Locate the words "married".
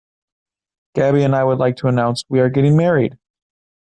2.75-3.19